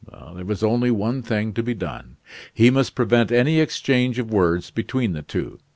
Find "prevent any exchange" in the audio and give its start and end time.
2.95-4.17